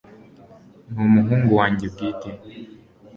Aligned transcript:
n'umuhungu 0.93 1.51
wanjye 1.59 1.85
bwite 1.93 2.31